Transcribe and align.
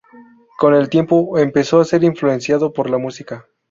Con 0.57 0.73
el 0.73 0.89
tiempo, 0.89 1.37
empezó 1.37 1.79
a 1.79 1.85
ser 1.85 2.03
influenciado 2.03 2.73
por 2.73 2.89
la 2.89 2.97
música. 2.97 3.45